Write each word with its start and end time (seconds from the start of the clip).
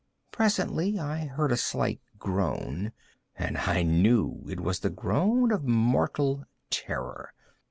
Presently 0.31 0.97
I 0.97 1.27
heard 1.27 1.51
a 1.51 1.57
slight 1.57 2.01
groan, 2.17 2.91
and 3.37 3.55
I 3.55 3.83
knew 3.83 4.43
it 4.49 4.59
was 4.59 4.79
the 4.79 4.89
groan 4.89 5.51
of 5.51 5.63
mortal 5.67 6.43
terror. 6.71 7.35